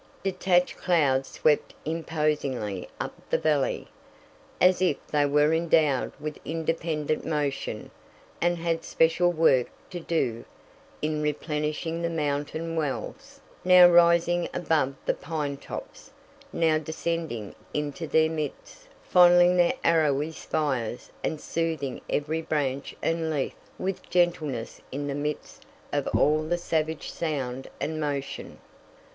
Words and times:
Detached 0.23 0.77
clouds 0.77 1.29
swept 1.29 1.75
imposingly 1.85 2.89
up 2.99 3.13
the 3.29 3.37
valley, 3.37 3.87
as 4.59 4.81
if 4.81 4.97
they 5.05 5.27
were 5.27 5.53
endowed 5.53 6.11
with 6.19 6.39
independent 6.43 7.23
motion 7.23 7.91
and 8.41 8.57
had 8.57 8.83
special 8.83 9.31
work 9.31 9.67
to 9.91 9.99
do 9.99 10.43
in 11.03 11.21
replenishing 11.21 12.01
the 12.01 12.09
mountain 12.09 12.75
wells, 12.75 13.41
now 13.63 13.87
rising 13.87 14.49
above 14.55 14.95
the 15.05 15.13
pine 15.13 15.55
tops, 15.55 16.09
now 16.51 16.79
descending 16.79 17.53
into 17.71 18.07
their 18.07 18.27
midst, 18.27 18.87
fondling 19.03 19.55
their 19.55 19.73
arrowy 19.83 20.31
spires 20.31 21.11
and 21.23 21.39
soothing 21.39 22.01
every 22.09 22.41
branch 22.41 22.95
and 23.03 23.29
leaf 23.29 23.53
with 23.77 24.09
gentleness 24.09 24.81
in 24.91 25.05
the 25.05 25.13
midst 25.13 25.63
of 25.93 26.07
all 26.17 26.41
the 26.41 26.57
savage 26.57 27.11
sound 27.11 27.69
and 27.79 28.01
motion. 28.01 28.57